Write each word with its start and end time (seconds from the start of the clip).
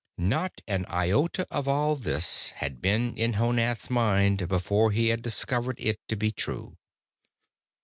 Not 0.17 0.61
an 0.67 0.87
iota 0.89 1.45
of 1.51 1.67
all 1.67 1.95
this 1.95 2.49
had 2.55 2.81
been 2.81 3.15
in 3.15 3.33
Honath's 3.33 3.91
mind 3.91 4.47
before 4.47 4.91
he 4.91 5.09
had 5.09 5.21
discovered 5.21 5.77
it 5.79 5.99
to 6.07 6.15
be 6.15 6.31
true. 6.31 6.75